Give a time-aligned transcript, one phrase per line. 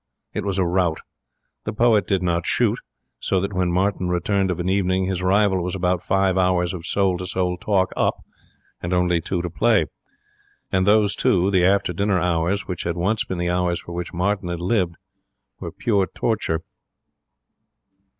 [0.33, 0.97] It was a rout.
[1.63, 2.79] The poet did not shoot,
[3.19, 6.87] so that when Martin returned of an evening his rival was about five hours of
[6.87, 8.15] soul to soul talk up
[8.81, 9.85] and only two to play.
[10.71, 14.11] And those two, the after dinner hours, which had once been the hours for which
[14.11, 14.95] Martin had lived,
[15.59, 16.61] were pure torture.